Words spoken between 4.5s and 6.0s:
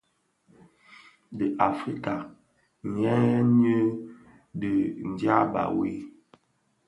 di ndieba wui.